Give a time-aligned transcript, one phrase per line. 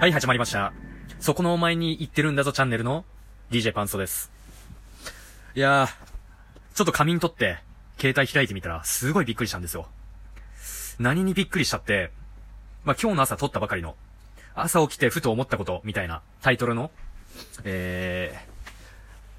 [0.00, 0.72] はい、始まりました。
[1.18, 3.04] そこのお前に言ってるんだぞチャンネルの
[3.50, 4.32] DJ パンソです。
[5.54, 7.58] いやー、ちょっと仮眠取って、
[7.98, 9.88] 携帯開いてみたら、すごいびっくりしたんですよ。
[10.98, 12.12] 何にびっくりしたって、
[12.82, 13.94] まあ、今日の朝撮ったばかりの、
[14.54, 16.90] 朝起きてふと思ったこと、みたいなタイトルの、
[17.64, 18.38] えー、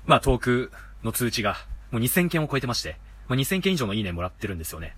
[0.05, 0.71] まあ、トーク
[1.03, 1.55] の通知が、
[1.89, 2.97] もう2000件を超えてまして、
[3.27, 4.95] まあ、2000件以上のいいねもらってるんですよね。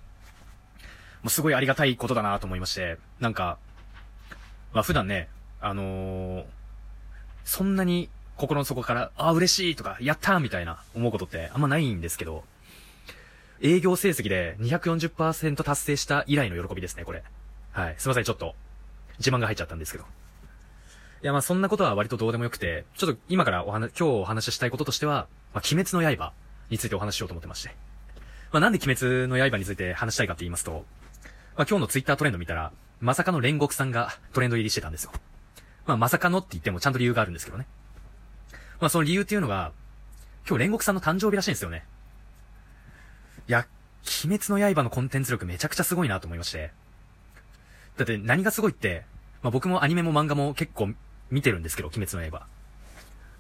[1.22, 3.58] もうすごいありがたいことだなと思いまして、なんか、
[4.74, 5.30] まあ普段ね、
[5.64, 6.46] あのー
[7.46, 12.44] そんなに心の底から、あ、嬉しいとか、やったーみたいな思うことってあんまないんですけど、
[13.62, 17.24] 営業成績で240%達成した以来の喜びですね、これ。
[17.72, 17.96] はい。
[17.98, 18.56] すいません、ちょっと、
[19.20, 20.06] 自慢が入っちゃったんですけど。
[21.22, 26.34] いや、まあそんなことは割とどうでもよくて、ちょっと今からお話、今日お話ししたいこととしては、まあ鬼滅の刃
[26.70, 27.76] についてお話ししようと思ってまして。
[28.52, 30.86] まあなんで鬼滅の刃について話したいかって言いますと、
[31.56, 35.12] まあ今日のツイッタートレンド見たら、まさかの煉獄さんがトレンド入りしてたんですよ。
[35.86, 37.66] まあまさかのって言ってもちゃんと理由があるんですけどね。
[38.80, 39.72] まあその理由っていうのが、
[40.48, 41.86] 今日煉獄さんの誕生日らしいんですよね。
[43.48, 43.68] いや、
[44.26, 46.72] 鬼滅の刃のコンテンツ力めちゃくちゃすごいなと思いまして。
[47.98, 49.06] だって何がすごいって、
[49.42, 50.94] まあ僕もアニメも漫画も結構
[51.30, 52.46] 見てるんですけど、鬼滅の刃。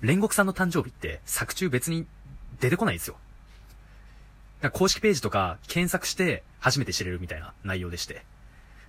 [0.01, 2.05] 煉獄さんの誕生日って作中別に
[2.59, 3.17] 出てこないんですよ。
[4.71, 8.25] 公式ページとか検索して初めて知れるみたいな内容でして。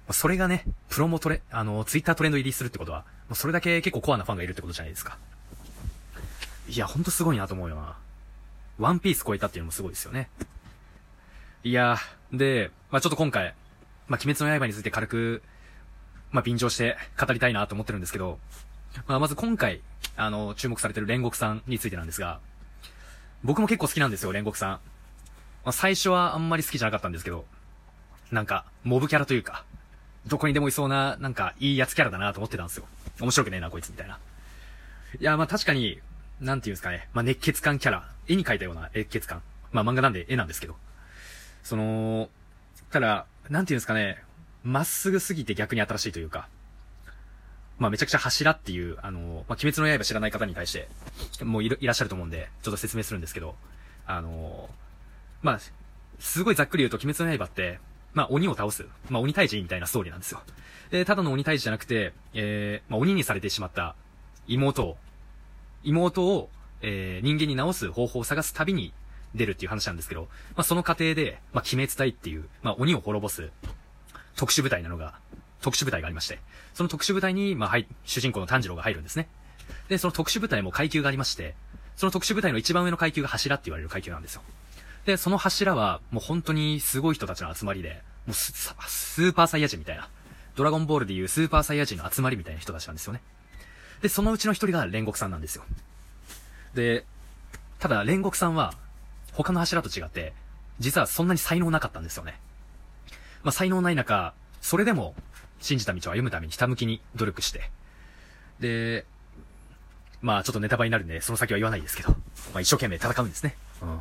[0.07, 5.19] まそれがね、プロもトレ、あの、ツイッタートレンド入りするってことは、もうそれだけ結構コアなファンがいるってことじゃないですか。
[6.69, 7.97] いや、ほんとすごいなと思うよな。
[8.79, 10.29] ワンピース超えたっていうのもすごいですよね。
[11.63, 11.97] いや、
[12.33, 13.55] で、まあちょっと今回、
[14.09, 15.43] まあ鬼滅の刃について軽く、
[16.31, 18.39] まあ便乗して語りたいなと思ってるんですけど、
[19.07, 19.81] まあまず今回、
[20.17, 22.41] あの、注目されてる煉獄さんについてなんですが、
[23.43, 24.71] 僕も結構好きなんですよ、煉獄さん。
[24.71, 24.81] ま
[25.67, 27.47] あ最初はあんまり好きじゃなかったんですけど、
[28.31, 29.65] なんか、モブキャラというか、
[30.27, 32.87] どこにでもいそうな、なんか、いいやつキャラだなと思ってたんですよ。
[33.21, 34.19] 面白くねえな、こいつ、みたいな。
[35.21, 36.01] いや、まあ確かに、
[36.41, 37.09] なんていうんですかね。
[37.13, 38.09] まあ熱血感キャラ。
[38.27, 39.43] 絵に描いたような熱血感。
[39.73, 40.77] まあ漫画なんで絵なんですけど。
[41.63, 42.29] その、
[42.91, 44.23] ただ、なんていうんですかね。
[44.63, 46.49] まっすぐすぎて逆に新しいというか。
[47.79, 50.89] まあめちゃくちゃ柱っていう、あの、まあ鬼滅の刃知らない方に対して、
[51.45, 53.55] もういらっしゃると思うんで、ちょっと説明するんですけど、
[54.07, 54.69] あの、
[55.43, 55.61] まあ、
[56.19, 57.79] すごいざっくり言うと鬼滅の刃って、
[58.15, 58.87] まあ鬼を倒す。
[59.11, 60.41] まあ鬼退治みたいなストーリーなんですよ。
[60.91, 63.95] で、ただの鬼退治じゃなくて、えー、まあ鬼にされてしまった
[64.47, 64.97] 妹を、
[65.83, 66.49] 妹を、
[66.81, 68.93] えー、人間に治す方法を探す旅に
[69.35, 73.51] 出るっていう話なんですけど、まあその過程で、まあ鬼滅隊っていう、まあ鬼を滅ぼす
[74.37, 75.15] 特殊部隊なのが、
[75.61, 76.39] 特殊部隊がありまして、
[76.75, 79.29] その特殊部隊に、まあはい、主人公の炭治郎が入るんですね。
[79.89, 81.55] で、その特殊部隊も階級がありまして、
[81.97, 84.43] その特殊部隊の一番上の階級が柱って言われる階級なんですよ。
[85.05, 90.09] で、その柱は、もう本当にすごい人たちの集まりで、もうススーパーサイヤ人みたいな。
[90.57, 93.21] ドラゴンボールでいうスーパーサイヤ人の集まりみたいな人たちなんですよね。
[94.03, 95.65] で、そのうちの一人が煉獄さんなんですよ。
[96.75, 97.05] で、
[97.79, 98.75] ただ煉獄さんは、
[99.33, 100.33] 他の柱と違って、
[100.79, 102.41] 実はそんなに才能なかったんですよね。
[103.43, 105.15] まあ、才能ない中、それでも、
[105.61, 107.71] 信じた道を歩むためにひたむきに努力して、
[108.61, 109.07] で、
[110.21, 113.57] まあちょっとネタバレになるんで、その先は言わないですけど、まあ一生懸命戦うんですね。
[113.83, 114.01] うん。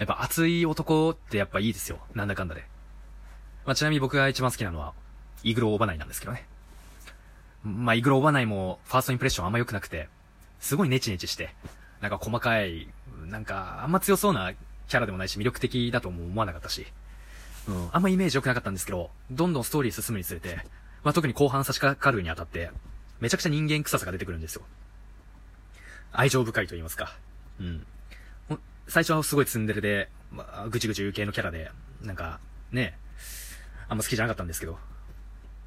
[0.00, 1.98] やっぱ熱い男ってやっぱいいですよ。
[2.14, 2.64] なんだかんだで。
[3.66, 4.94] まあちなみに僕が一番好きなのは、
[5.42, 6.46] イグローオバナイなんですけどね。
[7.62, 10.08] まあイグローオバナイもファーストインプレッションあんま良くなくて、
[10.58, 11.54] すごいネチネチして、
[12.00, 12.88] なんか細かい、
[13.26, 14.54] なんかあんま強そうな
[14.88, 16.86] キャラでもないし魅力的だとも思わなかったし、
[17.68, 20.64] うん、あんまイメージ良くなかったんですけど、どんどんストーリー進むにつれて、
[21.04, 22.70] まあ特に後半差し掛かるにあたって、
[23.20, 24.62] めちゃくちゃ人間臭さが出てくるんですよ。
[26.10, 27.14] 愛情深いと言いますか。
[27.60, 27.86] うん。
[28.90, 31.70] 最初はすごいツンデレで、まあ、ぐちぐち言う系のキャラで、
[32.02, 32.40] なんか、
[32.72, 32.98] ね、
[33.88, 34.78] あんま好きじゃなかったんですけど、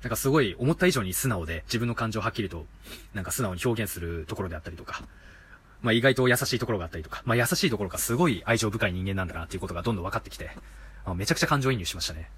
[0.03, 2.65] なんかすごい思った以上に素直で、自分の感情をはっきりと、
[3.13, 5.03] なんか素直に表現するところであったりとか、
[5.81, 10.51] まあ意外と優しいところがあったりとか、まあ優しいところがすごい愛情深い人間なんだなっていうことがどんどん分かってきて、
[11.05, 12.29] あめちゃくちゃ感情移入しましたね。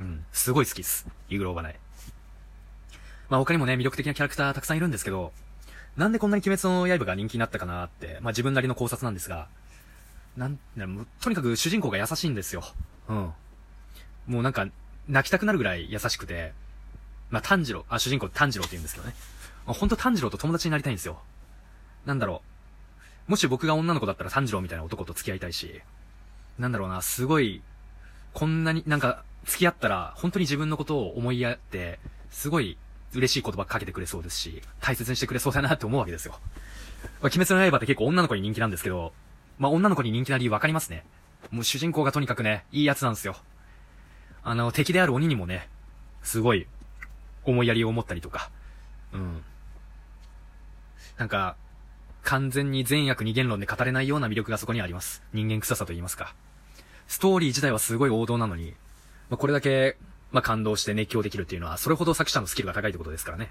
[0.00, 0.24] うん。
[0.32, 1.06] すごい好きです。
[1.28, 1.78] イグローバナイ。
[3.28, 5.34] まあ他にもね、魅力的なキャラクターたくさんいるんですけど、
[5.98, 9.48] なんでこんなに鬼滅の刃が人気になったかなって、まあ自分なりの考察なんですが、
[10.36, 12.62] なん、なもうとにかく主人公が優しいんですよ。
[13.08, 13.32] うん。
[14.26, 14.66] もうなんか、
[15.08, 16.52] 泣きたくなるぐらい優しくて、
[17.30, 19.14] まあ炭治郎、あ、主人公炭治郎って言うんですけどね。
[19.66, 21.20] まあ、ほんと炭治郎と友達になりたいんですよ。
[22.06, 22.42] なんだろ
[23.28, 23.30] う。
[23.30, 25.80] もし僕が女の子だったら炭治郎みたいな男と付き合いたいし、
[26.58, 27.62] なんだろうな、すごい、
[28.32, 31.98] こんなに、なんか、付き合ったら、本当に自分のことを思いやって、
[32.30, 32.76] すごい
[33.14, 36.38] 嬉しい言葉かけてくれそうですし、大切にしてくれそうだなって思うわけですよ。
[37.02, 39.12] まあ、鬼滅の刃って結構女の子に人気なんですけど、
[39.60, 41.04] まあ、女の子に人気な理由わかりますね。
[41.50, 43.36] もう主人公がとにかくね、いいやつなんですよ。
[44.42, 45.68] あの、敵である鬼にもね、
[46.22, 46.66] すごい、
[47.44, 48.50] 思いやりを持ったりとか、
[49.12, 49.42] うん。
[51.18, 51.56] なんか、
[52.22, 55.22] 完全に善悪二元論で語れないような魅力がそこにあります。
[55.34, 56.34] 人間臭さと言いますか。
[57.06, 58.74] ストーリー自体はすごい王道なのに、
[59.28, 59.98] まあ、これだけ、
[60.32, 63.50] まあ、感動して熱狂できるっていうのは、それほど作者のスキルが高いってことですからね。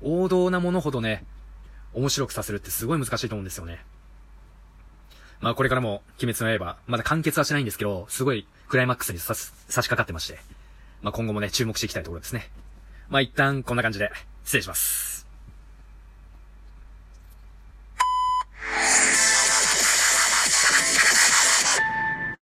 [0.00, 1.24] 王道なものほどね、
[1.92, 3.84] 面白くさせるってすごい難しいと思うんですよね。
[5.44, 10.38] まあこれからも、鬼滅の刃、まだ完結はしないんですけど、すごいクライマックスに差し掛かってまして、
[11.02, 12.48] まあ今後もね、注目していきたいところですね。
[13.10, 14.10] まあ一旦こんな感じで、
[14.44, 15.13] 失礼します。